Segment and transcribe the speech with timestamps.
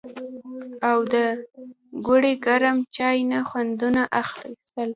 [0.89, 1.15] او د
[2.05, 4.89] ګوړې ګرم چای نه خوندونه اخيستل